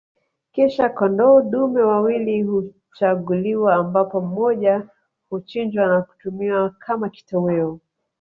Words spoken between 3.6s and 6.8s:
ambapo mmoja huchinjwa na kutumiwa